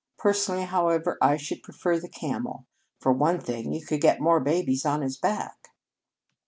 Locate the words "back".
5.15-5.75